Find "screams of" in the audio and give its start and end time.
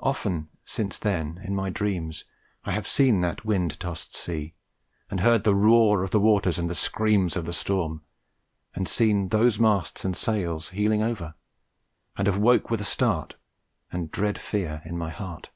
6.74-7.46